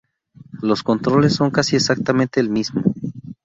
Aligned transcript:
Los 0.63 0.81
controles 0.81 1.35
son 1.35 1.51
casi 1.51 1.75
exactamente 1.75 2.39
el 2.39 2.49
mismo. 2.49 2.81